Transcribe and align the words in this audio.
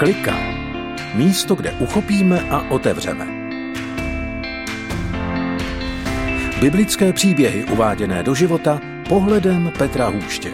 Klika. 0.00 0.36
Místo, 1.14 1.54
kde 1.54 1.72
uchopíme 1.72 2.40
a 2.50 2.70
otevřeme. 2.70 3.26
Biblické 6.60 7.12
příběhy 7.12 7.64
uváděné 7.64 8.22
do 8.22 8.34
života 8.34 8.80
pohledem 9.08 9.72
Petra 9.78 10.08
Hůště. 10.08 10.52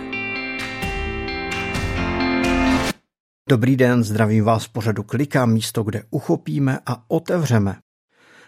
Dobrý 3.48 3.76
den, 3.76 4.04
zdravím 4.04 4.44
vás 4.44 4.68
pořadu 4.68 5.02
Klika, 5.02 5.46
místo, 5.46 5.82
kde 5.82 6.02
uchopíme 6.10 6.78
a 6.86 7.02
otevřeme. 7.08 7.76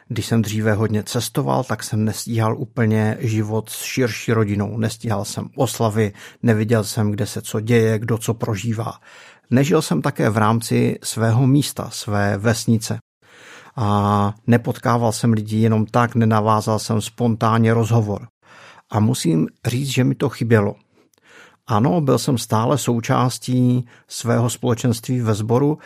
Když 0.09 0.27
jsem 0.27 0.43
dříve 0.43 0.72
hodně 0.72 1.02
cestoval, 1.02 1.64
tak 1.64 1.84
jsem 1.84 2.04
nestíhal 2.04 2.58
úplně 2.58 3.16
život 3.20 3.70
s 3.70 3.82
širší 3.82 4.32
rodinou. 4.32 4.79
Nestíhal 4.79 5.25
jsem 5.25 5.48
oslavy, 5.57 6.12
neviděl 6.43 6.84
jsem, 6.84 7.11
kde 7.11 7.27
se 7.27 7.43
co 7.43 7.61
děje, 7.61 7.98
kdo 7.98 8.18
co 8.18 8.34
prožívá. 8.34 8.93
Nežil 9.50 9.82
jsem 9.82 10.02
také 10.02 10.30
v 10.30 10.36
rámci 10.36 10.98
svého 11.02 11.46
místa, 11.46 11.90
své 11.90 12.39
vesnice. 12.39 12.98
A 13.76 14.34
nepotkával 14.46 15.12
jsem 15.12 15.32
lidi 15.32 15.57
jenom 15.57 15.86
tak, 15.86 16.14
nenavázal 16.14 16.79
jsem 16.79 17.00
spontánně 17.00 17.75
rozhovor. 17.75 18.29
A 18.90 19.00
musím 19.00 19.48
říct, 19.67 19.89
že 19.89 20.04
mi 20.04 20.14
to 20.14 20.29
chybělo. 20.29 20.75
Ano, 21.67 22.00
byl 22.00 22.18
jsem 22.18 22.39
stále 22.39 22.79
součástí 22.79 23.86
svého 24.09 24.50
společenství 24.50 25.20
ve 25.20 25.34
sboru, 25.34 25.79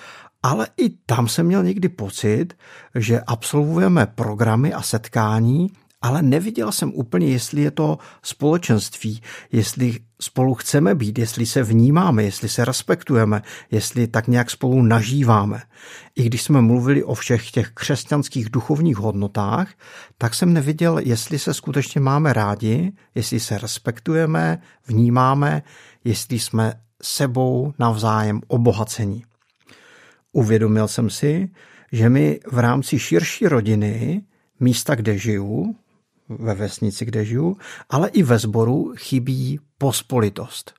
ale 0.42 0.66
i 0.76 0.88
tam 0.88 1.28
jsem 1.28 1.46
měl 1.46 1.62
někdy 1.62 1.88
pocit, 1.88 2.54
že 2.94 3.20
absolvujeme 3.20 4.06
programy 4.06 4.72
a 4.72 4.82
setkání, 4.82 5.70
ale 6.02 6.22
neviděl 6.22 6.72
jsem 6.72 6.92
úplně, 6.94 7.26
jestli 7.26 7.62
je 7.62 7.70
to 7.70 7.98
společenství, 8.22 9.22
jestli 9.52 9.98
spolu 10.20 10.54
chceme 10.54 10.94
být, 10.94 11.18
jestli 11.18 11.46
se 11.46 11.62
vnímáme, 11.62 12.22
jestli 12.22 12.48
se 12.48 12.64
respektujeme, 12.64 13.42
jestli 13.70 14.06
tak 14.06 14.28
nějak 14.28 14.50
spolu 14.50 14.82
nažíváme. 14.82 15.62
I 16.16 16.22
když 16.22 16.42
jsme 16.42 16.60
mluvili 16.60 17.04
o 17.04 17.14
všech 17.14 17.50
těch 17.50 17.70
křesťanských 17.70 18.50
duchovních 18.50 18.96
hodnotách, 18.96 19.68
tak 20.18 20.34
jsem 20.34 20.52
neviděl, 20.52 20.98
jestli 20.98 21.38
se 21.38 21.54
skutečně 21.54 22.00
máme 22.00 22.32
rádi, 22.32 22.92
jestli 23.14 23.40
se 23.40 23.58
respektujeme, 23.58 24.58
vnímáme, 24.86 25.62
jestli 26.04 26.38
jsme 26.38 26.74
sebou 27.02 27.72
navzájem 27.78 28.40
obohacení. 28.48 29.24
Uvědomil 30.32 30.88
jsem 30.88 31.10
si, 31.10 31.50
že 31.92 32.08
mi 32.08 32.40
v 32.46 32.58
rámci 32.58 32.98
širší 32.98 33.48
rodiny, 33.48 34.22
místa, 34.60 34.94
kde 34.94 35.18
žiju, 35.18 35.76
ve 36.28 36.54
vesnici, 36.54 37.04
kde 37.04 37.24
žiju, 37.24 37.56
ale 37.90 38.08
i 38.08 38.22
ve 38.22 38.38
sboru 38.38 38.92
chybí 38.96 39.60
pospolitost. 39.78 40.74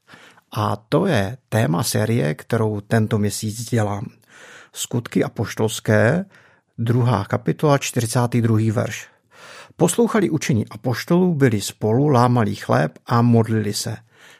A 0.51 0.75
to 0.75 1.05
je 1.05 1.37
téma 1.49 1.83
série, 1.83 2.33
kterou 2.33 2.81
tento 2.81 3.17
měsíc 3.17 3.69
dělám. 3.69 4.05
Skutky 4.73 5.23
apoštolské, 5.23 6.25
druhá 6.77 7.25
kapitola, 7.25 7.77
42. 7.77 8.57
verš. 8.71 9.07
Poslouchali 9.75 10.29
učení 10.29 10.67
apoštolů, 10.69 11.33
byli 11.33 11.61
spolu, 11.61 12.07
lámali 12.07 12.55
chléb 12.55 12.99
a 13.05 13.21
modlili 13.21 13.73
se. 13.73 13.97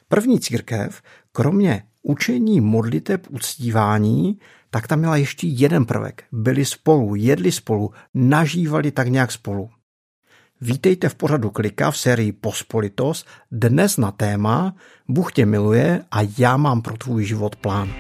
První 0.08 0.40
církev, 0.40 1.02
kromě 1.32 1.84
učení 2.02 2.62
modliteb 2.62 3.28
uctívání, 3.30 4.40
tak 4.74 4.88
tam 4.88 5.00
měla 5.00 5.18
ještě 5.18 5.48
jeden 5.48 5.86
prvek. 5.86 6.24
Byli 6.32 6.66
spolu, 6.66 7.16
jedli 7.16 7.52
spolu, 7.52 7.92
nažívali 8.14 8.92
tak 8.92 9.08
nějak 9.08 9.32
spolu. 9.32 9.70
Vítejte 10.62 11.10
v 11.10 11.16
pořadu 11.16 11.50
Klika 11.50 11.92
v 11.92 11.98
sérii 11.98 12.32
Pospolitos, 12.32 13.26
dnes 13.52 13.98
na 13.98 14.12
téma 14.12 14.76
Bůh 15.08 15.34
tě 15.34 15.46
miluje 15.46 16.04
a 16.12 16.18
já 16.38 16.58
mám 16.58 16.82
pro 16.82 16.98
tvůj 16.98 17.26
život 17.26 17.56
plán. 17.56 17.94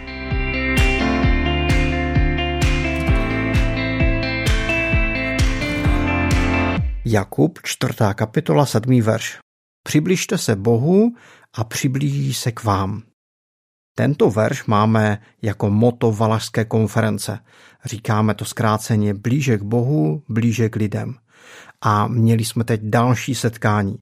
Jakub, 7.05 7.59
čtvrtá 7.63 8.13
kapitola, 8.13 8.65
sedmý 8.65 9.01
verš. 9.01 9.37
Přibližte 9.83 10.37
se 10.37 10.55
Bohu 10.55 11.15
a 11.53 11.63
přiblíží 11.63 12.33
se 12.33 12.51
k 12.51 12.63
vám. 12.63 13.03
Tento 13.95 14.29
verš 14.29 14.65
máme 14.65 15.17
jako 15.41 15.69
moto 15.69 16.11
Valašské 16.11 16.65
konference. 16.65 17.39
Říkáme 17.85 18.33
to 18.33 18.45
zkráceně 18.45 19.13
blíže 19.13 19.57
k 19.57 19.61
Bohu, 19.61 20.23
blíže 20.29 20.69
k 20.69 20.75
lidem 20.75 21.15
a 21.81 22.07
měli 22.07 22.45
jsme 22.45 22.63
teď 22.63 22.81
další 22.83 23.35
setkání. 23.35 23.95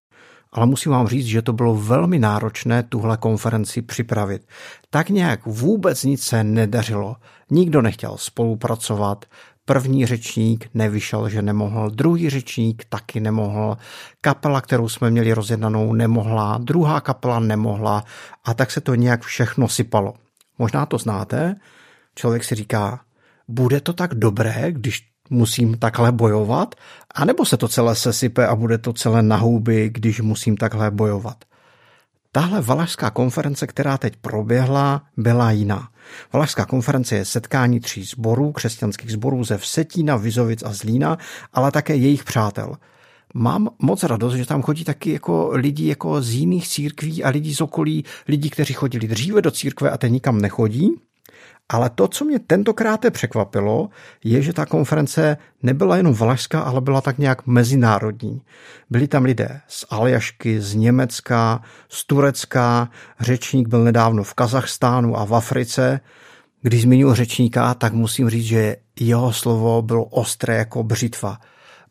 Ale 0.54 0.66
musím 0.66 0.92
vám 0.92 1.08
říct, 1.08 1.26
že 1.26 1.42
to 1.42 1.54
bylo 1.54 1.76
velmi 1.76 2.20
náročné 2.20 2.84
tuhle 2.84 3.18
konferenci 3.18 3.82
připravit. 3.82 4.48
Tak 4.90 5.10
nějak 5.10 5.46
vůbec 5.46 6.04
nic 6.04 6.24
se 6.24 6.44
nedařilo. 6.44 7.16
Nikdo 7.50 7.82
nechtěl 7.82 8.18
spolupracovat, 8.18 9.26
První 9.66 10.06
řečník 10.06 10.70
nevyšel, 10.74 11.30
že 11.30 11.42
nemohl, 11.42 11.90
druhý 11.90 12.30
řečník 12.30 12.86
taky 12.90 13.20
nemohl, 13.20 13.78
kapela, 14.22 14.62
kterou 14.62 14.90
jsme 14.90 15.10
měli 15.10 15.34
rozjednanou, 15.34 15.94
nemohla, 15.94 16.58
druhá 16.58 17.02
kapela 17.02 17.40
nemohla 17.40 18.04
a 18.46 18.54
tak 18.54 18.72
se 18.72 18.82
to 18.82 18.96
nějak 18.96 19.22
všechno 19.22 19.68
sypalo. 19.68 20.14
Možná 20.60 20.86
to 20.86 20.98
znáte, 20.98 21.56
člověk 22.16 22.44
si 22.44 22.56
říká, 22.56 23.02
bude 23.48 23.82
to 23.82 23.94
tak 23.94 24.16
dobré, 24.16 24.72
když 24.72 25.08
musím 25.30 25.78
takhle 25.78 26.12
bojovat, 26.12 26.76
anebo 27.16 27.46
se 27.46 27.58
to 27.58 27.68
celé 27.68 27.96
sesype 27.96 28.48
a 28.48 28.56
bude 28.56 28.78
to 28.78 28.94
celé 28.94 29.24
na 29.24 29.42
když 29.90 30.22
musím 30.22 30.58
takhle 30.58 30.92
bojovat. 30.92 31.51
Tahle 32.34 32.62
valašská 32.62 33.10
konference, 33.10 33.68
která 33.68 33.98
teď 33.98 34.16
proběhla, 34.16 35.04
byla 35.18 35.52
jiná. 35.52 35.90
Valašská 36.34 36.66
konference 36.66 37.16
je 37.16 37.26
setkání 37.26 37.80
tří 37.80 38.04
sborů, 38.04 38.52
křesťanských 38.52 39.12
sborů 39.12 39.44
ze 39.44 39.58
Vsetína, 39.58 40.16
Vizovic 40.16 40.64
a 40.64 40.74
Zlína, 40.74 41.18
ale 41.54 41.72
také 41.72 41.96
jejich 41.96 42.24
přátel. 42.24 42.76
Mám 43.34 43.70
moc 43.80 44.04
radost, 44.04 44.34
že 44.34 44.46
tam 44.46 44.62
chodí 44.62 44.84
taky 44.84 45.12
jako 45.12 45.50
lidi 45.54 45.88
jako 45.88 46.22
z 46.22 46.32
jiných 46.32 46.68
církví 46.68 47.24
a 47.24 47.30
lidí 47.30 47.56
z 47.56 47.62
okolí, 47.62 48.06
lidi, 48.28 48.50
kteří 48.50 48.74
chodili 48.74 49.08
dříve 49.08 49.42
do 49.42 49.52
církve 49.52 49.90
a 49.90 49.98
teď 49.98 50.12
nikam 50.12 50.42
nechodí, 50.42 50.90
ale 51.72 51.90
to, 51.90 52.08
co 52.08 52.26
mě 52.26 52.40
tentokrát 52.40 53.06
překvapilo, 53.10 53.90
je, 54.24 54.42
že 54.42 54.54
ta 54.54 54.66
konference 54.66 55.38
nebyla 55.64 55.98
jenom 55.98 56.14
valašská, 56.14 56.62
ale 56.62 56.82
byla 56.82 57.02
tak 57.02 57.18
nějak 57.18 57.48
mezinárodní. 57.48 58.42
Byli 58.90 59.08
tam 59.08 59.24
lidé 59.24 59.62
z 59.68 59.86
Aljašky, 59.90 60.62
z 60.62 60.76
Německa, 60.76 61.62
z 61.90 62.06
Turecka, 62.06 62.90
řečník 63.20 63.68
byl 63.68 63.84
nedávno 63.84 64.24
v 64.24 64.34
Kazachstánu 64.34 65.18
a 65.18 65.26
v 65.26 65.36
Africe. 65.36 66.00
Když 66.62 66.82
zmínil 66.82 67.16
řečníka, 67.16 67.74
tak 67.74 67.94
musím 67.94 68.30
říct, 68.30 68.46
že 68.46 68.76
jeho 69.00 69.34
slovo 69.34 69.82
bylo 69.82 70.06
ostré 70.06 70.56
jako 70.58 70.84
břitva. 70.84 71.38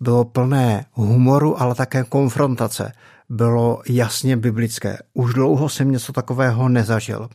Bylo 0.00 0.24
plné 0.24 0.86
humoru, 0.92 1.62
ale 1.62 1.74
také 1.74 2.04
konfrontace. 2.04 2.92
Bylo 3.28 3.82
jasně 3.88 4.36
biblické. 4.36 4.98
Už 5.14 5.34
dlouho 5.34 5.68
jsem 5.68 5.90
něco 5.90 6.12
takového 6.12 6.68
nezažil. 6.68 7.28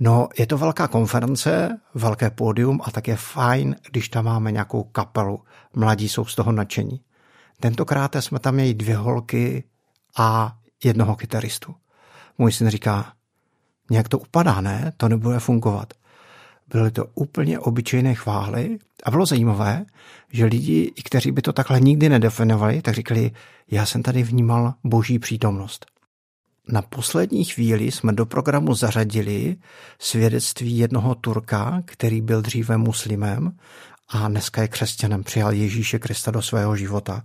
No, 0.00 0.28
je 0.38 0.46
to 0.46 0.58
velká 0.58 0.88
konference, 0.88 1.80
velké 1.94 2.30
pódium 2.30 2.80
a 2.84 2.90
tak 2.90 3.08
je 3.08 3.16
fajn, 3.16 3.76
když 3.90 4.08
tam 4.08 4.24
máme 4.24 4.52
nějakou 4.52 4.82
kapelu. 4.82 5.40
Mladí 5.74 6.08
jsou 6.08 6.24
z 6.24 6.34
toho 6.34 6.52
nadšení. 6.52 7.00
Tentokrát 7.60 8.14
jsme 8.14 8.38
tam 8.38 8.54
měli 8.54 8.74
dvě 8.74 8.96
holky 8.96 9.64
a 10.16 10.56
jednoho 10.84 11.16
kytaristu. 11.16 11.74
Můj 12.38 12.52
syn 12.52 12.68
říká, 12.68 13.12
nějak 13.90 14.08
to 14.08 14.18
upadá, 14.18 14.60
ne? 14.60 14.92
To 14.96 15.08
nebude 15.08 15.38
fungovat. 15.38 15.94
Byly 16.72 16.90
to 16.90 17.06
úplně 17.14 17.58
obyčejné 17.58 18.14
chvály 18.14 18.78
a 19.04 19.10
bylo 19.10 19.26
zajímavé, 19.26 19.86
že 20.32 20.44
lidi, 20.44 20.92
kteří 21.04 21.32
by 21.32 21.42
to 21.42 21.52
takhle 21.52 21.80
nikdy 21.80 22.08
nedefinovali, 22.08 22.82
tak 22.82 22.94
říkali, 22.94 23.30
já 23.70 23.86
jsem 23.86 24.02
tady 24.02 24.22
vnímal 24.22 24.74
boží 24.84 25.18
přítomnost. 25.18 25.86
Na 26.72 26.82
poslední 26.82 27.44
chvíli 27.44 27.92
jsme 27.92 28.12
do 28.12 28.26
programu 28.26 28.74
zařadili 28.74 29.56
svědectví 29.98 30.78
jednoho 30.78 31.14
Turka, 31.14 31.82
který 31.84 32.20
byl 32.20 32.42
dříve 32.42 32.76
muslimem 32.76 33.52
a 34.08 34.28
dneska 34.28 34.62
je 34.62 34.68
křesťanem, 34.68 35.24
přijal 35.24 35.52
Ježíše 35.52 35.98
Krista 35.98 36.30
do 36.30 36.42
svého 36.42 36.76
života. 36.76 37.24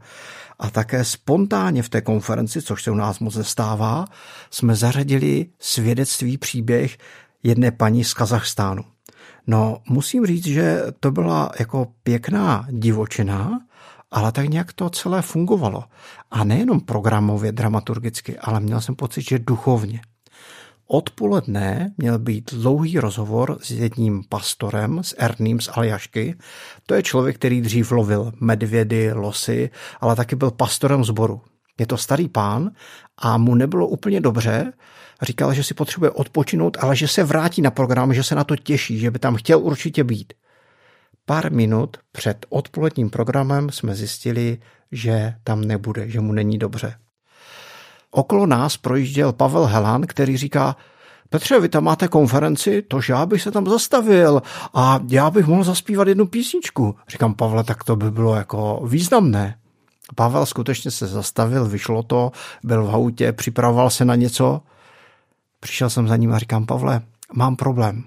A 0.59 0.69
také 0.69 1.05
spontánně 1.05 1.83
v 1.83 1.89
té 1.89 2.01
konferenci, 2.01 2.61
což 2.61 2.83
se 2.83 2.91
u 2.91 2.95
nás 2.95 3.19
moc 3.19 3.35
nestává, 3.35 4.05
jsme 4.51 4.75
zařadili 4.75 5.45
svědectví 5.59 6.37
příběh 6.37 6.97
jedné 7.43 7.71
paní 7.71 8.03
z 8.03 8.13
Kazachstánu. 8.13 8.83
No, 9.47 9.77
musím 9.89 10.25
říct, 10.25 10.45
že 10.45 10.83
to 10.99 11.11
byla 11.11 11.51
jako 11.59 11.87
pěkná 12.03 12.67
divočina, 12.69 13.59
ale 14.15 14.31
tak 14.31 14.49
nějak 14.49 14.73
to 14.73 14.89
celé 14.89 15.21
fungovalo. 15.21 15.83
A 16.31 16.43
nejenom 16.43 16.79
programově, 16.79 17.51
dramaturgicky, 17.51 18.39
ale 18.39 18.59
měl 18.59 18.81
jsem 18.81 18.95
pocit, 18.95 19.21
že 19.21 19.39
duchovně. 19.39 20.01
Odpoledne 20.87 21.93
měl 21.97 22.19
být 22.19 22.53
dlouhý 22.53 22.99
rozhovor 22.99 23.57
s 23.61 23.71
jedním 23.71 24.23
pastorem, 24.29 25.03
s 25.03 25.15
Erným 25.17 25.59
z 25.59 25.69
Aljašky. 25.73 26.35
To 26.85 26.93
je 26.93 27.03
člověk, 27.03 27.35
který 27.35 27.61
dřív 27.61 27.91
lovil 27.91 28.31
medvědy, 28.39 29.13
losy, 29.13 29.69
ale 30.01 30.15
taky 30.15 30.35
byl 30.35 30.51
pastorem 30.51 31.03
zboru. 31.03 31.41
Je 31.79 31.87
to 31.87 31.97
starý 31.97 32.29
pán 32.29 32.71
a 33.17 33.37
mu 33.37 33.55
nebylo 33.55 33.87
úplně 33.87 34.21
dobře. 34.21 34.73
Říkal, 35.21 35.53
že 35.53 35.63
si 35.63 35.73
potřebuje 35.73 36.11
odpočinout, 36.11 36.77
ale 36.79 36.95
že 36.95 37.07
se 37.07 37.23
vrátí 37.23 37.61
na 37.61 37.71
program, 37.71 38.13
že 38.13 38.23
se 38.23 38.35
na 38.35 38.43
to 38.43 38.55
těší, 38.55 38.99
že 38.99 39.11
by 39.11 39.19
tam 39.19 39.35
chtěl 39.35 39.59
určitě 39.59 40.03
být. 40.03 40.33
Pár 41.25 41.51
minut 41.51 41.97
před 42.11 42.45
odpoledním 42.49 43.09
programem 43.09 43.69
jsme 43.69 43.95
zjistili, 43.95 44.57
že 44.91 45.35
tam 45.43 45.61
nebude, 45.61 46.09
že 46.09 46.21
mu 46.21 46.33
není 46.33 46.57
dobře. 46.57 46.95
Okolo 48.11 48.45
nás 48.45 48.77
projížděl 48.77 49.33
Pavel 49.33 49.65
Helan, 49.65 50.01
který 50.01 50.37
říká, 50.37 50.75
Petře, 51.29 51.59
vy 51.59 51.69
tam 51.69 51.83
máte 51.83 52.07
konferenci, 52.07 52.81
tož 52.81 53.09
já 53.09 53.25
bych 53.25 53.41
se 53.41 53.51
tam 53.51 53.67
zastavil 53.67 54.41
a 54.73 54.99
já 55.09 55.29
bych 55.29 55.47
mohl 55.47 55.63
zaspívat 55.63 56.07
jednu 56.07 56.25
písničku. 56.27 56.95
Říkám, 57.07 57.33
Pavle, 57.33 57.63
tak 57.63 57.83
to 57.83 57.95
by 57.95 58.11
bylo 58.11 58.35
jako 58.35 58.81
významné. 58.87 59.57
Pavel 60.15 60.45
skutečně 60.45 60.91
se 60.91 61.07
zastavil, 61.07 61.65
vyšlo 61.65 62.03
to, 62.03 62.31
byl 62.63 62.83
v 62.83 62.95
autě, 62.95 63.31
připravoval 63.31 63.89
se 63.89 64.05
na 64.05 64.15
něco. 64.15 64.61
Přišel 65.59 65.89
jsem 65.89 66.07
za 66.07 66.15
ním 66.15 66.33
a 66.33 66.39
říkám, 66.39 66.65
Pavle, 66.65 67.01
mám 67.33 67.55
problém. 67.55 68.03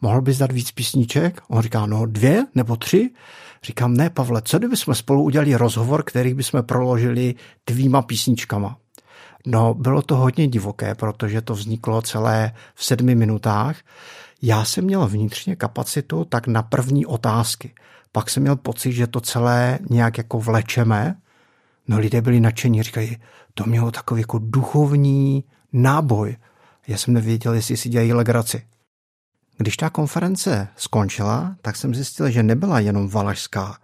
Mohl 0.00 0.20
bys 0.20 0.38
dát 0.38 0.52
víc 0.52 0.70
písniček? 0.70 1.40
On 1.48 1.62
říká, 1.62 1.86
no 1.86 2.06
dvě 2.06 2.46
nebo 2.54 2.76
tři? 2.76 3.10
Říkám, 3.62 3.94
ne, 3.94 4.10
Pavle, 4.10 4.42
co 4.44 4.58
kdybychom 4.58 4.94
spolu 4.94 5.22
udělali 5.22 5.54
rozhovor, 5.54 6.02
který 6.02 6.34
bychom 6.34 6.62
proložili 6.62 7.34
tvýma 7.64 8.02
písničkama? 8.02 8.76
No, 9.46 9.74
bylo 9.74 10.02
to 10.02 10.16
hodně 10.16 10.48
divoké, 10.48 10.94
protože 10.94 11.40
to 11.40 11.54
vzniklo 11.54 12.02
celé 12.02 12.52
v 12.74 12.84
sedmi 12.84 13.14
minutách. 13.14 13.76
Já 14.42 14.64
jsem 14.64 14.84
měl 14.84 15.06
vnitřně 15.06 15.56
kapacitu 15.56 16.24
tak 16.24 16.46
na 16.46 16.62
první 16.62 17.06
otázky. 17.06 17.74
Pak 18.12 18.30
jsem 18.30 18.42
měl 18.42 18.56
pocit, 18.56 18.92
že 18.92 19.06
to 19.06 19.20
celé 19.20 19.78
nějak 19.90 20.18
jako 20.18 20.40
vlečeme. 20.40 21.16
No 21.88 21.98
lidé 21.98 22.20
byli 22.20 22.40
nadšení, 22.40 22.82
říkají, 22.82 23.16
to 23.54 23.64
mělo 23.64 23.90
takový 23.90 24.20
jako 24.20 24.38
duchovní 24.42 25.44
náboj. 25.72 26.36
Já 26.88 26.96
jsem 26.96 27.14
nevěděl, 27.14 27.54
jestli 27.54 27.76
si 27.76 27.88
dělají 27.88 28.12
legraci. 28.12 28.62
Když 29.58 29.76
ta 29.76 29.90
konference 29.90 30.68
skončila, 30.76 31.56
tak 31.62 31.76
jsem 31.76 31.94
zjistil, 31.94 32.30
že 32.30 32.42
nebyla 32.42 32.80
jenom 32.80 33.08
valašská, 33.08 33.78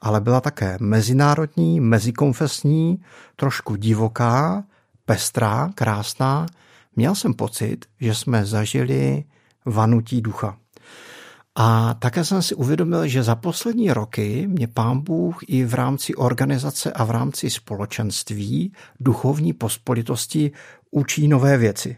ale 0.00 0.20
byla 0.20 0.40
také 0.40 0.76
mezinárodní, 0.80 1.80
mezikonfesní, 1.80 3.02
trošku 3.36 3.76
divoká, 3.76 4.64
pestrá, 5.04 5.70
krásná. 5.74 6.46
Měl 6.96 7.14
jsem 7.14 7.34
pocit, 7.34 7.86
že 8.00 8.14
jsme 8.14 8.46
zažili 8.46 9.24
vanutí 9.64 10.20
ducha. 10.20 10.56
A 11.54 11.94
také 11.94 12.24
jsem 12.24 12.42
si 12.42 12.54
uvědomil, 12.54 13.06
že 13.06 13.22
za 13.22 13.34
poslední 13.34 13.92
roky 13.92 14.46
mě 14.46 14.68
pán 14.68 15.00
Bůh 15.00 15.38
i 15.46 15.64
v 15.64 15.74
rámci 15.74 16.14
organizace 16.14 16.92
a 16.92 17.04
v 17.04 17.10
rámci 17.10 17.50
společenství 17.50 18.72
duchovní 19.00 19.52
pospolitosti 19.52 20.52
učí 20.90 21.28
nové 21.28 21.58
věci. 21.58 21.96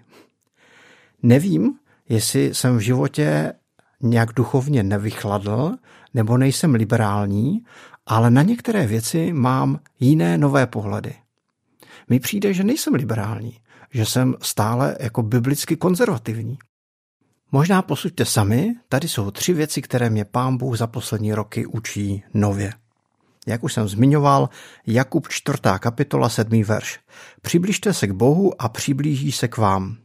Nevím, 1.22 1.74
jestli 2.10 2.54
jsem 2.54 2.76
v 2.76 2.80
životě 2.80 3.52
nějak 4.00 4.32
duchovně 4.32 4.82
nevychladl, 4.82 5.72
nebo 6.14 6.38
nejsem 6.38 6.74
liberální, 6.74 7.64
ale 8.06 8.30
na 8.30 8.42
některé 8.42 8.86
věci 8.86 9.32
mám 9.32 9.80
jiné 10.00 10.38
nové 10.38 10.66
pohledy. 10.66 11.14
Mi 12.08 12.20
přijde, 12.20 12.54
že 12.54 12.64
nejsem 12.64 12.94
liberální, 12.94 13.58
že 13.90 14.06
jsem 14.06 14.34
stále 14.42 14.96
jako 15.00 15.22
biblicky 15.22 15.76
konzervativní. 15.76 16.58
Možná 17.52 17.82
posuďte 17.82 18.24
sami, 18.24 18.74
tady 18.88 19.08
jsou 19.08 19.30
tři 19.30 19.52
věci, 19.52 19.82
které 19.82 20.10
mě 20.10 20.24
pán 20.24 20.56
Bůh 20.56 20.76
za 20.76 20.86
poslední 20.86 21.34
roky 21.34 21.66
učí 21.66 22.22
nově. 22.34 22.72
Jak 23.46 23.64
už 23.64 23.72
jsem 23.72 23.88
zmiňoval, 23.88 24.48
Jakub 24.86 25.28
4. 25.28 25.58
kapitola 25.78 26.28
7. 26.28 26.62
verš. 26.62 26.98
Přibližte 27.42 27.94
se 27.94 28.06
k 28.06 28.12
Bohu 28.12 28.62
a 28.62 28.68
přiblíží 28.68 29.32
se 29.32 29.48
k 29.48 29.56
vám. 29.56 29.96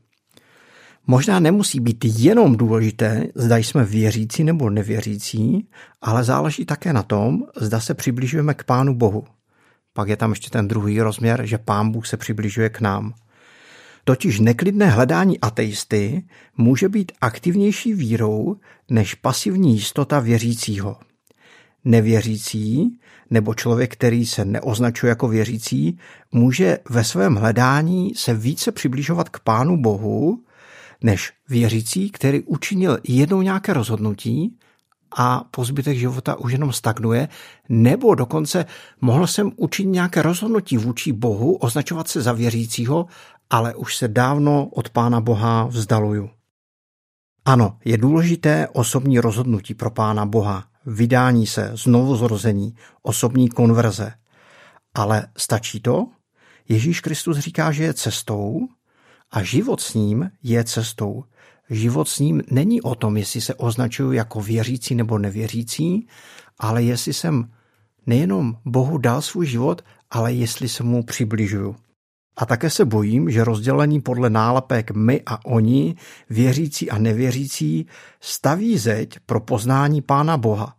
Možná 1.08 1.40
nemusí 1.40 1.80
být 1.80 2.06
jenom 2.06 2.58
důležité, 2.58 3.28
zda 3.36 3.58
jsme 3.58 3.86
věřící 3.86 4.44
nebo 4.44 4.70
nevěřící, 4.70 5.68
ale 6.02 6.24
záleží 6.24 6.66
také 6.66 6.94
na 6.94 7.04
tom, 7.04 7.44
zda 7.58 7.80
se 7.80 7.94
přibližujeme 7.94 8.54
k 8.54 8.64
Pánu 8.64 8.96
Bohu. 8.96 9.24
Pak 9.94 10.08
je 10.08 10.18
tam 10.18 10.30
ještě 10.30 10.50
ten 10.50 10.68
druhý 10.68 11.02
rozměr, 11.02 11.46
že 11.46 11.58
Pán 11.58 11.92
Bůh 11.92 12.08
se 12.08 12.18
přibližuje 12.18 12.70
k 12.70 12.82
nám. 12.82 13.14
Totiž 14.04 14.40
neklidné 14.40 14.90
hledání 14.90 15.40
ateisty 15.40 16.24
může 16.58 16.90
být 16.90 17.12
aktivnější 17.22 17.94
vírou 17.94 18.56
než 18.90 19.16
pasivní 19.16 19.74
jistota 19.74 20.20
věřícího. 20.20 20.98
Nevěřící 21.86 23.00
nebo 23.30 23.54
člověk, 23.54 23.94
který 23.94 24.26
se 24.26 24.46
neoznačuje 24.46 25.10
jako 25.10 25.28
věřící, 25.28 26.00
může 26.32 26.78
ve 26.90 27.04
svém 27.04 27.36
hledání 27.36 28.14
se 28.16 28.34
více 28.34 28.72
přibližovat 28.72 29.30
k 29.30 29.40
Pánu 29.40 29.82
Bohu, 29.82 30.40
než 31.06 31.34
věřící, 31.50 32.10
který 32.10 32.42
učinil 32.42 32.98
jednou 33.04 33.42
nějaké 33.42 33.74
rozhodnutí 33.74 34.58
a 35.18 35.44
po 35.52 35.66
zbytek 35.66 35.98
života 35.98 36.36
už 36.36 36.52
jenom 36.52 36.74
stagnuje, 36.74 37.28
nebo 37.70 38.16
dokonce 38.16 38.66
mohl 39.02 39.28
jsem 39.28 39.52
učinit 39.56 39.92
nějaké 39.92 40.22
rozhodnutí 40.22 40.78
vůči 40.78 41.12
Bohu, 41.12 41.56
označovat 41.56 42.08
se 42.08 42.22
za 42.22 42.34
věřícího, 42.34 43.06
ale 43.50 43.76
už 43.76 43.98
se 43.98 44.08
dávno 44.08 44.66
od 44.66 44.90
Pána 44.90 45.22
Boha 45.22 45.66
vzdaluju. 45.66 46.30
Ano, 47.46 47.78
je 47.86 47.98
důležité 47.98 48.68
osobní 48.74 49.20
rozhodnutí 49.20 49.74
pro 49.74 49.92
Pána 49.92 50.26
Boha, 50.26 50.66
vydání 50.86 51.48
se, 51.48 51.72
znovu 51.74 52.16
zrození, 52.16 52.76
osobní 53.02 53.50
konverze. 53.50 54.14
Ale 54.94 55.28
stačí 55.38 55.80
to? 55.80 56.08
Ježíš 56.70 57.02
Kristus 57.02 57.38
říká, 57.38 57.72
že 57.72 57.84
je 57.84 57.94
cestou 57.94 58.68
a 59.32 59.44
život 59.44 59.82
s 59.82 59.94
ním 59.94 60.30
je 60.44 60.64
cestou. 60.64 61.24
Život 61.70 62.08
s 62.08 62.20
ním 62.20 62.42
není 62.52 62.82
o 62.82 62.96
tom, 62.96 63.18
jestli 63.18 63.42
se 63.42 63.56
označuju 63.56 64.12
jako 64.12 64.42
věřící 64.42 64.96
nebo 64.96 65.18
nevěřící, 65.18 66.08
ale 66.60 66.84
jestli 66.84 67.14
jsem 67.14 67.52
nejenom 68.06 68.58
Bohu 68.66 68.98
dal 68.98 69.22
svůj 69.22 69.46
život, 69.46 69.82
ale 70.12 70.34
jestli 70.34 70.70
se 70.70 70.84
mu 70.84 71.04
přibližuju. 71.04 71.76
A 72.38 72.46
také 72.46 72.70
se 72.70 72.86
bojím, 72.86 73.30
že 73.30 73.44
rozdělení 73.44 74.02
podle 74.02 74.30
nálepek 74.30 74.92
my 74.92 75.22
a 75.26 75.46
oni, 75.46 75.96
věřící 76.30 76.90
a 76.90 76.98
nevěřící, 76.98 77.88
staví 78.22 78.78
zeď 78.78 79.20
pro 79.26 79.40
poznání 79.40 80.02
Pána 80.02 80.38
Boha. 80.38 80.76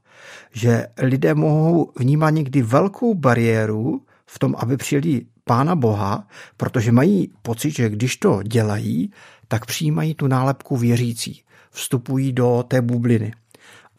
Že 0.53 0.87
lidé 0.99 1.35
mohou 1.35 1.93
vnímat 1.99 2.31
někdy 2.31 2.63
velkou 2.63 3.15
bariéru 3.15 4.03
v 4.27 4.39
tom, 4.39 4.55
aby 4.59 4.77
přijeli 4.77 5.27
Pána 5.49 5.77
Boha, 5.77 6.29
protože 6.57 6.93
mají 6.93 7.33
pocit, 7.43 7.71
že 7.71 7.89
když 7.89 8.17
to 8.17 8.43
dělají, 8.43 9.11
tak 9.49 9.67
přijímají 9.67 10.15
tu 10.15 10.27
nálepku 10.27 10.77
věřící, 10.77 11.43
vstupují 11.71 12.33
do 12.33 12.65
té 12.69 12.83
bubliny. 12.83 13.33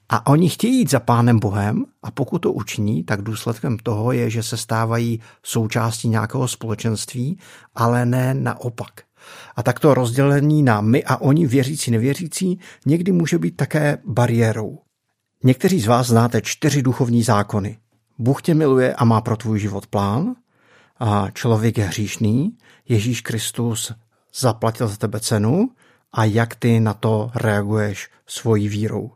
A 0.09 0.27
oni 0.27 0.49
chtějí 0.49 0.77
jít 0.77 0.89
za 0.89 0.99
Pánem 0.99 1.39
Bohem 1.39 1.85
a 2.03 2.11
pokud 2.11 2.39
to 2.39 2.53
učiní, 2.53 3.03
tak 3.03 3.21
důsledkem 3.21 3.77
toho 3.77 4.11
je, 4.11 4.29
že 4.29 4.43
se 4.43 4.57
stávají 4.57 5.19
součástí 5.43 6.09
nějakého 6.09 6.47
společenství, 6.47 7.39
ale 7.75 8.05
ne 8.05 8.33
naopak. 8.33 8.91
A 9.55 9.63
takto 9.63 9.93
rozdělení 9.93 10.63
na 10.63 10.81
my 10.81 11.03
a 11.03 11.17
oni, 11.17 11.47
věřící, 11.47 11.91
nevěřící, 11.91 12.59
někdy 12.85 13.11
může 13.11 13.37
být 13.37 13.55
také 13.57 13.97
bariérou. 14.05 14.79
Někteří 15.43 15.81
z 15.81 15.87
vás 15.87 16.07
znáte 16.07 16.41
čtyři 16.41 16.81
duchovní 16.81 17.23
zákony. 17.23 17.77
Bůh 18.19 18.41
tě 18.41 18.53
miluje 18.53 18.93
a 18.93 19.05
má 19.05 19.21
pro 19.21 19.37
tvůj 19.37 19.59
život 19.59 19.87
plán. 19.87 20.35
A 20.99 21.29
člověk 21.31 21.77
je 21.77 21.85
hříšný, 21.85 22.57
Ježíš 22.89 23.21
Kristus 23.21 23.91
zaplatil 24.35 24.87
za 24.87 24.95
tebe 24.95 25.19
cenu 25.19 25.69
a 26.13 26.23
jak 26.25 26.55
ty 26.55 26.79
na 26.79 26.93
to 26.93 27.31
reaguješ 27.35 28.09
svojí 28.27 28.67
vírou. 28.67 29.11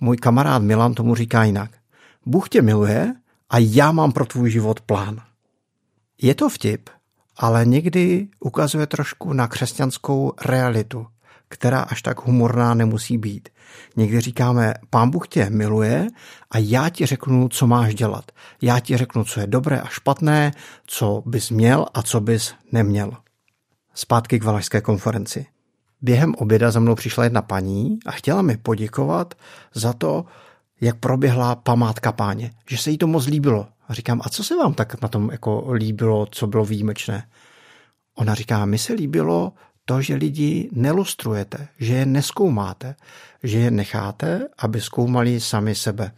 Můj 0.00 0.16
kamarád 0.16 0.62
Milan 0.62 0.94
tomu 0.94 1.14
říká 1.14 1.44
jinak. 1.44 1.70
Bůh 2.26 2.48
tě 2.48 2.62
miluje 2.62 3.14
a 3.50 3.58
já 3.58 3.92
mám 3.92 4.12
pro 4.12 4.26
tvůj 4.26 4.50
život 4.50 4.80
plán. 4.80 5.20
Je 6.22 6.34
to 6.34 6.48
vtip, 6.48 6.90
ale 7.36 7.66
někdy 7.66 8.28
ukazuje 8.40 8.86
trošku 8.86 9.32
na 9.32 9.48
křesťanskou 9.48 10.32
realitu, 10.44 11.06
která 11.48 11.80
až 11.80 12.02
tak 12.02 12.26
humorná 12.26 12.74
nemusí 12.74 13.18
být. 13.18 13.48
Někdy 13.96 14.20
říkáme, 14.20 14.74
pán 14.90 15.10
Bůh 15.10 15.28
tě 15.28 15.50
miluje 15.50 16.06
a 16.50 16.58
já 16.58 16.88
ti 16.88 17.06
řeknu, 17.06 17.48
co 17.48 17.66
máš 17.66 17.94
dělat. 17.94 18.32
Já 18.62 18.80
ti 18.80 18.96
řeknu, 18.96 19.24
co 19.24 19.40
je 19.40 19.46
dobré 19.46 19.80
a 19.80 19.88
špatné, 19.88 20.52
co 20.86 21.22
bys 21.26 21.50
měl 21.50 21.86
a 21.94 22.02
co 22.02 22.20
bys 22.20 22.54
neměl. 22.72 23.12
Zpátky 23.94 24.40
k 24.40 24.44
Valašské 24.44 24.80
konferenci. 24.80 25.46
Během 26.02 26.34
oběda 26.34 26.70
za 26.70 26.80
mnou 26.80 26.94
přišla 26.94 27.24
jedna 27.24 27.42
paní 27.42 27.98
a 28.06 28.10
chtěla 28.10 28.42
mi 28.42 28.56
poděkovat 28.56 29.34
za 29.74 29.92
to, 29.92 30.24
jak 30.80 30.96
proběhla 30.96 31.56
památka 31.56 32.12
páně, 32.12 32.50
že 32.68 32.78
se 32.78 32.90
jí 32.90 32.98
to 32.98 33.06
moc 33.06 33.26
líbilo. 33.26 33.66
A 33.88 33.94
říkám, 33.94 34.20
a 34.24 34.28
co 34.28 34.44
se 34.44 34.56
vám 34.56 34.74
tak 34.74 35.02
na 35.02 35.08
tom 35.08 35.28
jako 35.32 35.72
líbilo, 35.72 36.26
co 36.30 36.46
bylo 36.46 36.64
výjimečné? 36.64 37.28
Ona 38.14 38.34
říká, 38.34 38.66
mi 38.66 38.78
se 38.78 38.92
líbilo 38.92 39.52
to, 39.86 40.02
že 40.02 40.14
lidi 40.14 40.68
nelustrujete, 40.72 41.68
že 41.78 41.94
je 41.94 42.06
neskoumáte, 42.06 42.94
že 43.42 43.58
je 43.58 43.70
necháte, 43.70 44.48
aby 44.58 44.80
zkoumali 44.80 45.40
sami 45.40 45.74
sebe. 45.74 46.12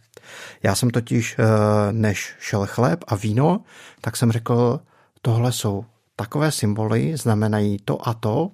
Já 0.63 0.75
jsem 0.75 0.89
totiž, 0.89 1.35
eh, 1.39 1.43
než 1.91 2.35
šel 2.39 2.65
chléb 2.65 3.03
a 3.07 3.15
víno, 3.15 3.61
tak 4.01 4.17
jsem 4.17 4.31
řekl, 4.31 4.79
tohle 5.21 5.51
jsou 5.51 5.85
takové 6.15 6.51
symboly, 6.51 7.17
znamenají 7.17 7.77
to 7.85 8.07
a 8.07 8.13
to 8.13 8.51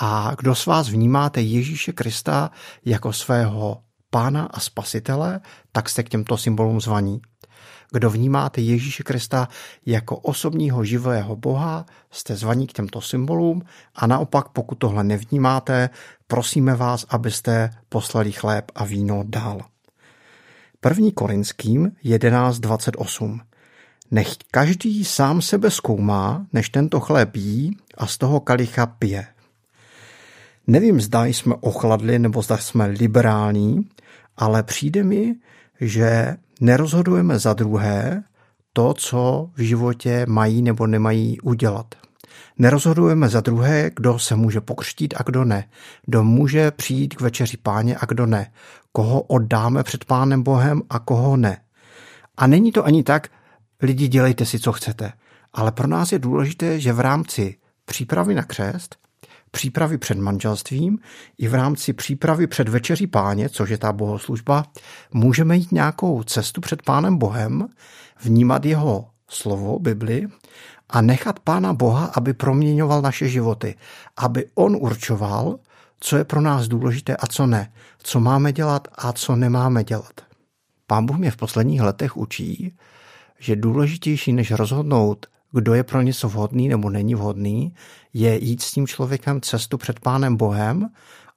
a 0.00 0.32
kdo 0.38 0.54
z 0.54 0.66
vás 0.66 0.88
vnímáte 0.88 1.40
Ježíše 1.40 1.92
Krista 1.92 2.50
jako 2.84 3.12
svého 3.12 3.82
pána 4.10 4.44
a 4.44 4.60
spasitele, 4.60 5.40
tak 5.72 5.88
jste 5.88 6.02
k 6.02 6.08
těmto 6.08 6.36
symbolům 6.36 6.80
zvaní. 6.80 7.20
Kdo 7.92 8.10
vnímáte 8.10 8.60
Ježíše 8.60 9.02
Krista 9.02 9.48
jako 9.86 10.16
osobního 10.16 10.84
živého 10.84 11.36
Boha, 11.36 11.86
jste 12.10 12.36
zvaní 12.36 12.66
k 12.66 12.72
těmto 12.72 13.00
symbolům 13.00 13.62
a 13.94 14.06
naopak, 14.06 14.48
pokud 14.48 14.74
tohle 14.74 15.04
nevnímáte, 15.04 15.90
prosíme 16.26 16.74
vás, 16.74 17.06
abyste 17.08 17.70
poslali 17.88 18.32
chléb 18.32 18.70
a 18.74 18.84
víno 18.84 19.24
dál. 19.26 19.60
První 20.80 21.12
Korinským 21.12 21.92
11.28 22.04 23.40
Nech 24.10 24.28
každý 24.50 25.04
sám 25.04 25.42
sebe 25.42 25.70
zkoumá, 25.70 26.46
než 26.52 26.68
tento 26.68 27.00
chléb 27.00 27.36
jí 27.36 27.76
a 27.96 28.06
z 28.06 28.18
toho 28.18 28.40
kalicha 28.40 28.86
pije. 28.86 29.26
Nevím, 30.66 31.00
zda 31.00 31.24
jsme 31.24 31.54
ochladli 31.60 32.18
nebo 32.18 32.42
zda 32.42 32.56
jsme 32.56 32.86
liberální, 32.86 33.88
ale 34.36 34.62
přijde 34.62 35.04
mi, 35.04 35.34
že 35.80 36.36
nerozhodujeme 36.62 37.38
za 37.38 37.52
druhé 37.52 38.22
to, 38.72 38.94
co 38.94 39.50
v 39.54 39.60
životě 39.60 40.26
mají 40.28 40.62
nebo 40.62 40.86
nemají 40.86 41.40
udělat. 41.40 41.94
Nerozhodujeme 42.58 43.28
za 43.28 43.40
druhé, 43.40 43.90
kdo 43.96 44.18
se 44.18 44.36
může 44.36 44.60
pokřtít 44.60 45.14
a 45.16 45.22
kdo 45.22 45.44
ne. 45.44 45.68
Kdo 46.06 46.24
může 46.24 46.70
přijít 46.70 47.14
k 47.14 47.20
večeři 47.20 47.56
páně 47.56 47.96
a 48.00 48.06
kdo 48.06 48.26
ne. 48.26 48.52
Koho 48.92 49.20
oddáme 49.20 49.82
před 49.82 50.04
pánem 50.04 50.42
Bohem 50.42 50.82
a 50.90 50.98
koho 50.98 51.36
ne. 51.36 51.60
A 52.36 52.46
není 52.46 52.72
to 52.72 52.84
ani 52.84 53.02
tak, 53.02 53.28
lidi 53.82 54.08
dělejte 54.08 54.46
si, 54.46 54.58
co 54.58 54.72
chcete. 54.72 55.12
Ale 55.52 55.72
pro 55.72 55.86
nás 55.86 56.12
je 56.12 56.18
důležité, 56.18 56.80
že 56.80 56.92
v 56.92 57.00
rámci 57.00 57.56
přípravy 57.84 58.34
na 58.34 58.42
křest 58.42 59.01
přípravy 59.52 59.98
před 59.98 60.18
manželstvím 60.18 60.98
i 61.38 61.48
v 61.48 61.54
rámci 61.54 61.92
přípravy 61.92 62.46
před 62.46 62.68
večeří 62.68 63.06
páně, 63.06 63.48
což 63.48 63.70
je 63.70 63.78
ta 63.78 63.92
bohoslužba, 63.92 64.64
můžeme 65.12 65.56
jít 65.56 65.72
nějakou 65.72 66.22
cestu 66.22 66.60
před 66.60 66.82
pánem 66.82 67.18
Bohem, 67.18 67.68
vnímat 68.22 68.64
jeho 68.64 69.08
slovo, 69.28 69.78
Bibli 69.78 70.26
a 70.90 71.00
nechat 71.00 71.40
pána 71.40 71.72
Boha, 71.72 72.04
aby 72.04 72.32
proměňoval 72.32 73.02
naše 73.02 73.28
životy, 73.28 73.74
aby 74.16 74.46
on 74.54 74.76
určoval, 74.80 75.58
co 76.00 76.16
je 76.16 76.24
pro 76.24 76.40
nás 76.40 76.68
důležité 76.68 77.16
a 77.16 77.26
co 77.26 77.46
ne, 77.46 77.72
co 77.98 78.20
máme 78.20 78.52
dělat 78.52 78.88
a 78.94 79.12
co 79.12 79.36
nemáme 79.36 79.84
dělat. 79.84 80.20
Pán 80.86 81.06
Bůh 81.06 81.18
mě 81.18 81.30
v 81.30 81.36
posledních 81.36 81.80
letech 81.80 82.16
učí, 82.16 82.76
že 83.38 83.56
důležitější 83.56 84.32
než 84.32 84.50
rozhodnout, 84.50 85.26
kdo 85.52 85.74
je 85.74 85.84
pro 85.84 86.02
něco 86.02 86.28
vhodný 86.28 86.68
nebo 86.68 86.90
není 86.90 87.14
vhodný, 87.14 87.74
je 88.12 88.44
jít 88.44 88.62
s 88.62 88.72
tím 88.72 88.86
člověkem 88.86 89.40
cestu 89.40 89.78
před 89.78 90.00
Pánem 90.00 90.36
Bohem 90.36 90.88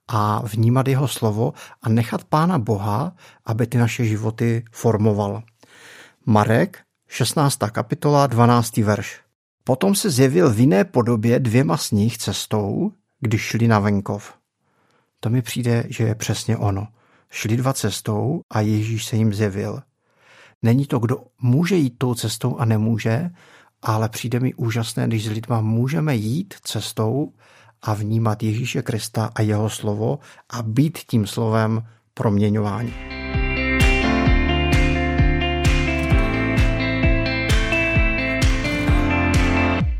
a 0.08 0.42
vnímat 0.46 0.88
jeho 0.88 1.08
slovo 1.08 1.54
a 1.82 1.90
nechat 1.90 2.24
Pána 2.24 2.60
Boha, 2.60 3.16
aby 3.46 3.68
ty 3.68 3.78
naše 3.78 4.06
životy 4.06 4.66
formoval. 4.72 5.44
Marek, 6.26 6.78
16. 7.08 7.58
kapitola, 7.72 8.28
12. 8.28 8.78
verš. 8.78 9.22
Potom 9.64 9.96
se 9.96 10.10
zjevil 10.10 10.54
v 10.54 10.60
jiné 10.60 10.84
podobě 10.84 11.40
dvěma 11.40 11.78
z 11.78 11.92
nich 11.92 12.18
cestou, 12.18 12.92
když 13.20 13.42
šli 13.42 13.68
na 13.68 13.80
venkov. 13.80 14.34
To 15.20 15.30
mi 15.30 15.42
přijde, 15.42 15.84
že 15.90 16.04
je 16.04 16.16
přesně 16.16 16.58
ono. 16.58 16.88
Šli 17.30 17.58
dva 17.58 17.74
cestou 17.74 18.42
a 18.52 18.62
Ježíš 18.62 19.06
se 19.06 19.16
jim 19.16 19.34
zjevil. 19.34 19.82
Není 20.62 20.86
to, 20.86 21.00
kdo 21.00 21.24
může 21.42 21.76
jít 21.76 21.94
tou 21.98 22.16
cestou 22.16 22.58
a 22.58 22.66
nemůže, 22.66 23.30
ale 23.82 24.10
přijde 24.10 24.40
mi 24.40 24.54
úžasné, 24.54 25.08
když 25.08 25.26
s 25.26 25.30
lidma 25.30 25.62
můžeme 25.62 26.16
jít 26.16 26.54
cestou 26.62 27.34
a 27.82 27.94
vnímat 27.94 28.44
Ježíše 28.44 28.82
Krista 28.82 29.32
a 29.36 29.42
jeho 29.42 29.70
slovo 29.70 30.20
a 30.50 30.64
být 30.64 30.98
tím 30.98 31.28
slovem 31.28 31.84
proměňování. 32.14 32.94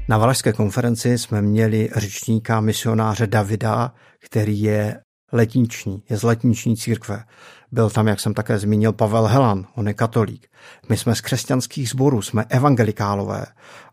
Na 0.10 0.18
Valašské 0.18 0.54
konferenci 0.54 1.18
jsme 1.18 1.42
měli 1.42 1.90
řečníka 1.96 2.62
misionáře 2.62 3.28
Davida, 3.28 3.94
který 4.20 4.62
je 4.62 5.02
letniční, 5.32 6.04
je 6.10 6.18
z 6.18 6.24
letniční 6.24 6.78
církve. 6.78 7.24
Byl 7.72 7.90
tam, 7.90 8.08
jak 8.08 8.20
jsem 8.20 8.34
také 8.34 8.60
zmínil, 8.60 8.94
Pavel 8.94 9.26
Helan, 9.26 9.66
on 9.76 9.88
je 9.88 9.94
katolík. 9.94 10.48
My 10.90 10.98
jsme 10.98 11.16
z 11.16 11.22
křesťanských 11.22 11.90
sborů, 11.90 12.22
jsme 12.22 12.46
evangelikálové. 12.50 13.46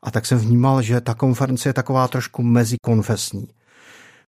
A 0.02 0.10
tak 0.10 0.26
jsem 0.26 0.38
vnímal, 0.38 0.82
že 0.82 1.00
ta 1.00 1.14
konference 1.14 1.68
je 1.68 1.72
taková 1.72 2.08
trošku 2.08 2.42
mezikonfesní. 2.42 3.48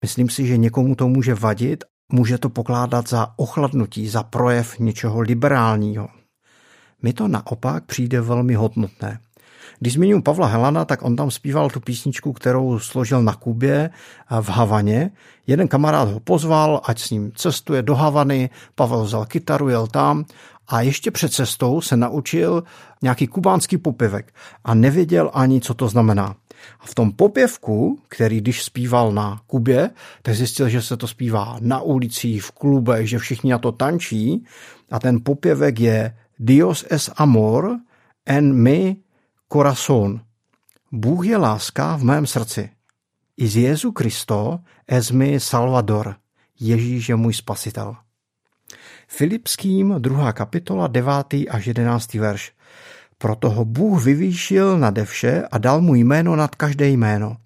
Myslím 0.03 0.31
si, 0.31 0.47
že 0.47 0.57
někomu 0.57 0.95
to 0.95 1.09
může 1.09 1.35
vadit, 1.35 1.85
může 2.13 2.39
to 2.39 2.49
pokládat 2.49 3.09
za 3.09 3.29
ochladnutí, 3.37 4.09
za 4.09 4.23
projev 4.23 4.79
něčeho 4.79 5.21
liberálního. 5.21 6.09
Mi 7.03 7.13
to 7.13 7.29
naopak 7.29 7.85
přijde 7.85 8.21
velmi 8.21 8.55
hodnotné. 8.55 9.21
Když 9.79 9.93
zmíním 9.93 10.23
Pavla 10.23 10.47
Helana, 10.47 10.85
tak 10.85 11.03
on 11.03 11.17
tam 11.17 11.31
zpíval 11.31 11.71
tu 11.71 11.81
písničku, 11.81 12.33
kterou 12.33 12.79
složil 12.79 13.23
na 13.23 13.35
Kubě 13.35 13.91
v 14.41 14.49
Havaně. 14.49 15.11
Jeden 15.47 15.69
kamarád 15.69 16.09
ho 16.09 16.21
pozval, 16.21 16.81
ať 16.85 17.01
s 17.01 17.11
ním 17.11 17.33
cestuje 17.35 17.83
do 17.83 17.95
Havany, 17.95 18.51
Pavel 18.75 19.05
vzal 19.05 19.27
kytaru, 19.27 19.69
jel 19.69 19.87
tam 19.87 20.25
a 20.69 20.81
ještě 20.81 21.11
před 21.11 21.33
cestou 21.33 21.81
se 21.81 21.97
naučil 21.97 22.63
nějaký 23.03 23.27
kubánský 23.27 23.79
popěvek 23.79 24.35
a 24.65 24.75
nevěděl 24.75 25.31
ani, 25.35 25.61
co 25.61 25.75
to 25.75 25.89
znamená. 25.89 26.37
A 26.81 26.87
v 26.87 26.95
tom 26.95 27.13
popěvku, 27.13 27.99
který 28.09 28.41
když 28.41 28.65
zpíval 28.65 29.13
na 29.13 29.41
Kubě, 29.47 29.91
tak 30.23 30.35
zjistil, 30.35 30.69
že 30.69 30.83
se 30.83 30.97
to 30.97 31.07
zpívá 31.07 31.57
na 31.61 31.81
ulicích, 31.81 32.43
v 32.43 32.51
klubech, 32.51 33.09
že 33.09 33.19
všichni 33.19 33.51
na 33.51 33.59
to 33.59 33.73
tančí 33.73 34.45
a 34.91 34.99
ten 34.99 35.21
popěvek 35.25 35.81
je 35.81 36.17
Dios 36.39 36.85
es 36.91 37.11
amor 37.17 37.79
en 38.27 38.55
mi 38.55 38.97
corazón. 39.53 40.21
Bůh 40.93 41.27
je 41.27 41.37
láska 41.37 41.97
v 41.97 42.05
mém 42.05 42.27
srdci. 42.27 42.71
I 43.37 43.49
z 43.49 43.57
Jezu 43.57 43.93
Kristo 43.93 44.61
es 44.89 45.11
mi 45.11 45.41
Salvador. 45.41 46.17
Ježíš 46.61 47.09
je 47.09 47.17
můj 47.17 47.35
spasitel. 47.35 47.97
Filipským 49.09 49.95
2. 49.99 50.33
kapitola 50.33 50.87
9. 50.87 51.13
až 51.51 51.67
11. 51.67 52.15
verš. 52.15 52.53
Proto 53.19 53.51
ho 53.51 53.65
Bůh 53.65 54.05
vyvýšil 54.05 54.79
nade 54.79 55.05
vše 55.05 55.43
a 55.51 55.59
dal 55.59 55.81
mu 55.81 55.95
jméno 55.95 56.37
nad 56.37 56.55
každé 56.55 56.89
jméno, 56.89 57.37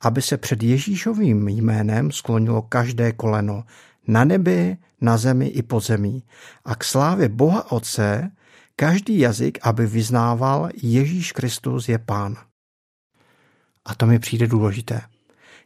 aby 0.00 0.22
se 0.22 0.36
před 0.36 0.62
Ježíšovým 0.62 1.48
jménem 1.48 2.12
sklonilo 2.12 2.62
každé 2.62 3.12
koleno, 3.12 3.64
na 4.06 4.24
nebi, 4.24 4.76
na 5.00 5.16
zemi 5.16 5.46
i 5.46 5.62
pod 5.62 5.80
zemí, 5.80 6.22
a 6.64 6.74
k 6.74 6.84
slávě 6.84 7.28
Boha 7.28 7.72
Otce 7.72 8.30
každý 8.76 9.18
jazyk, 9.18 9.58
aby 9.62 9.86
vyznával 9.86 10.68
Ježíš 10.82 11.32
Kristus 11.32 11.88
je 11.88 11.98
Pán. 11.98 12.36
A 13.84 13.94
to 13.94 14.06
mi 14.06 14.18
přijde 14.18 14.46
důležité. 14.46 15.00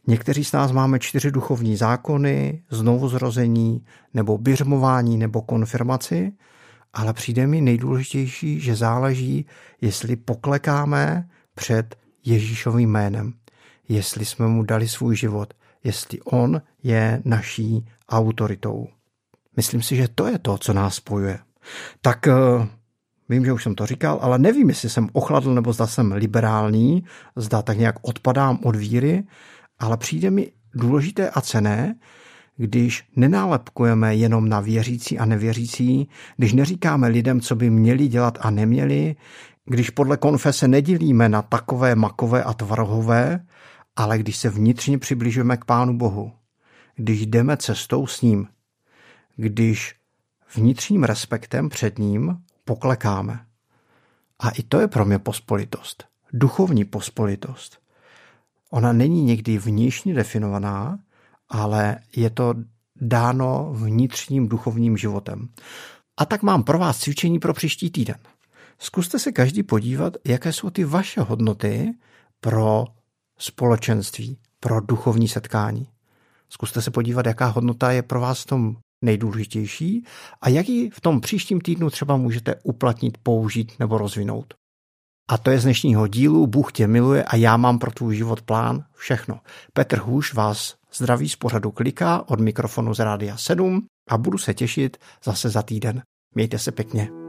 Někteří 0.07 0.45
z 0.45 0.51
nás 0.51 0.71
máme 0.71 0.99
čtyři 0.99 1.31
duchovní 1.31 1.77
zákony, 1.77 2.63
znovuzrození, 2.69 3.85
nebo 4.13 4.37
běžmování, 4.37 5.17
nebo 5.17 5.41
konfirmaci, 5.41 6.31
ale 6.93 7.13
přijde 7.13 7.47
mi 7.47 7.61
nejdůležitější, 7.61 8.59
že 8.59 8.75
záleží, 8.75 9.45
jestli 9.81 10.15
poklekáme 10.15 11.29
před 11.55 11.95
Ježíšovým 12.25 12.91
jménem, 12.91 13.33
jestli 13.89 14.25
jsme 14.25 14.47
mu 14.47 14.63
dali 14.63 14.87
svůj 14.87 15.15
život, 15.15 15.53
jestli 15.83 16.21
on 16.21 16.61
je 16.83 17.21
naší 17.25 17.85
autoritou. 18.09 18.87
Myslím 19.57 19.81
si, 19.81 19.95
že 19.95 20.07
to 20.07 20.27
je 20.27 20.39
to, 20.39 20.57
co 20.57 20.73
nás 20.73 20.95
spojuje. 20.95 21.39
Tak 22.01 22.27
eh, 22.27 22.33
Vím, 23.29 23.45
že 23.45 23.53
už 23.53 23.63
jsem 23.63 23.75
to 23.75 23.85
říkal, 23.85 24.19
ale 24.21 24.39
nevím, 24.39 24.69
jestli 24.69 24.89
jsem 24.89 25.09
ochladl 25.13 25.53
nebo 25.53 25.73
zda 25.73 25.87
jsem 25.87 26.11
liberální, 26.11 27.03
zda 27.35 27.61
tak 27.61 27.77
nějak 27.77 27.95
odpadám 28.01 28.59
od 28.63 28.75
víry, 28.75 29.23
ale 29.79 29.97
přijde 29.97 30.31
mi 30.31 30.51
důležité 30.73 31.29
a 31.29 31.41
cené, 31.41 31.95
když 32.57 33.03
nenálepkujeme 33.15 34.15
jenom 34.15 34.49
na 34.49 34.59
věřící 34.59 35.19
a 35.19 35.25
nevěřící, 35.25 36.09
když 36.37 36.53
neříkáme 36.53 37.07
lidem, 37.07 37.41
co 37.41 37.55
by 37.55 37.69
měli 37.69 38.07
dělat 38.07 38.37
a 38.41 38.49
neměli, 38.49 39.15
když 39.65 39.89
podle 39.89 40.17
konfese 40.17 40.67
nedělíme 40.67 41.29
na 41.29 41.41
takové, 41.41 41.95
makové 41.95 42.43
a 42.43 42.53
tvarohové, 42.53 43.45
ale 43.95 44.17
když 44.17 44.37
se 44.37 44.49
vnitřně 44.49 44.97
přibližujeme 44.97 45.57
k 45.57 45.65
Pánu 45.65 45.97
Bohu, 45.97 46.31
když 46.95 47.25
jdeme 47.25 47.57
cestou 47.57 48.07
s 48.07 48.21
ním, 48.21 48.47
když 49.35 49.95
vnitřním 50.55 51.03
respektem 51.03 51.69
před 51.69 51.99
ním 51.99 52.37
poklekáme. 52.69 53.39
A 54.39 54.49
i 54.49 54.63
to 54.63 54.79
je 54.79 54.87
pro 54.87 55.05
mě 55.05 55.19
pospolitost. 55.19 56.03
Duchovní 56.33 56.85
pospolitost. 56.85 57.79
Ona 58.69 58.93
není 58.93 59.23
někdy 59.23 59.57
vnitřně 59.57 60.13
definovaná, 60.13 60.99
ale 61.49 61.99
je 62.15 62.29
to 62.29 62.53
dáno 63.01 63.73
vnitřním 63.73 64.47
duchovním 64.47 64.97
životem. 64.97 65.49
A 66.17 66.25
tak 66.25 66.43
mám 66.43 66.63
pro 66.63 66.79
vás 66.79 66.97
cvičení 66.99 67.39
pro 67.39 67.53
příští 67.53 67.89
týden. 67.89 68.17
Zkuste 68.79 69.19
se 69.19 69.31
každý 69.31 69.63
podívat, 69.63 70.13
jaké 70.25 70.53
jsou 70.53 70.69
ty 70.69 70.83
vaše 70.83 71.21
hodnoty 71.21 71.91
pro 72.39 72.85
společenství, 73.37 74.37
pro 74.59 74.81
duchovní 74.81 75.27
setkání. 75.27 75.87
Zkuste 76.49 76.81
se 76.81 76.91
podívat, 76.91 77.25
jaká 77.25 77.47
hodnota 77.47 77.91
je 77.91 78.03
pro 78.03 78.21
vás 78.21 78.41
v 78.41 78.45
tom 78.45 78.75
nejdůležitější 79.01 80.05
a 80.41 80.49
jak 80.49 80.69
ji 80.69 80.89
v 80.89 81.01
tom 81.01 81.21
příštím 81.21 81.61
týdnu 81.61 81.89
třeba 81.89 82.17
můžete 82.17 82.55
uplatnit, 82.63 83.17
použít 83.23 83.71
nebo 83.79 83.97
rozvinout. 83.97 84.53
A 85.29 85.37
to 85.37 85.51
je 85.51 85.59
z 85.59 85.63
dnešního 85.63 86.07
dílu 86.07 86.47
Bůh 86.47 86.71
tě 86.71 86.87
miluje 86.87 87.23
a 87.23 87.35
já 87.35 87.57
mám 87.57 87.79
pro 87.79 87.91
tvůj 87.91 88.15
život 88.15 88.41
plán 88.41 88.83
všechno. 88.93 89.39
Petr 89.73 89.97
Hůš 89.97 90.33
vás 90.33 90.75
zdraví 90.93 91.29
z 91.29 91.35
pořadu 91.35 91.71
kliká 91.71 92.29
od 92.29 92.39
mikrofonu 92.39 92.93
z 92.93 92.99
Rádia 92.99 93.37
7 93.37 93.85
a 94.09 94.17
budu 94.17 94.37
se 94.37 94.53
těšit 94.53 94.97
zase 95.23 95.49
za 95.49 95.61
týden. 95.61 96.01
Mějte 96.35 96.59
se 96.59 96.71
pěkně. 96.71 97.28